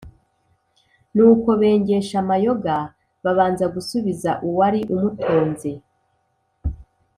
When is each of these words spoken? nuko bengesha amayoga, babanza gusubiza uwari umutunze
nuko 1.15 1.49
bengesha 1.61 2.15
amayoga, 2.23 2.75
babanza 3.23 3.65
gusubiza 3.75 4.31
uwari 4.47 4.79
umutunze 4.93 5.71